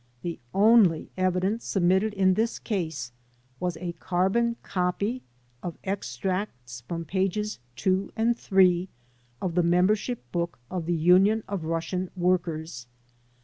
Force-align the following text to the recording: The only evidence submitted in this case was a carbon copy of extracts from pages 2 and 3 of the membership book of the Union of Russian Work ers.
The 0.23 0.39
only 0.51 1.11
evidence 1.15 1.63
submitted 1.63 2.15
in 2.15 2.33
this 2.33 2.57
case 2.57 3.11
was 3.59 3.77
a 3.77 3.91
carbon 3.99 4.55
copy 4.63 5.21
of 5.61 5.77
extracts 5.83 6.81
from 6.87 7.05
pages 7.05 7.59
2 7.75 8.11
and 8.15 8.35
3 8.35 8.89
of 9.43 9.53
the 9.53 9.61
membership 9.61 10.23
book 10.31 10.57
of 10.71 10.87
the 10.87 10.95
Union 10.97 11.43
of 11.47 11.65
Russian 11.65 12.09
Work 12.17 12.47
ers. 12.47 12.87